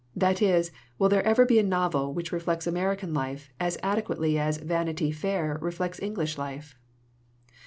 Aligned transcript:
That 0.15 0.41
is, 0.41 0.71
will 0.97 1.09
there 1.09 1.21
ever 1.23 1.45
be 1.45 1.59
a 1.59 1.63
novel 1.63 2.11
which 2.11 2.31
reflects 2.31 2.65
American 2.65 3.13
life 3.13 3.51
as 3.59 3.77
adequately 3.83 4.35
as 4.39 4.57
Vanity 4.57 5.11
Fair 5.11 5.59
reflects 5.61 6.01
English 6.01 6.39
life?" 6.39 6.75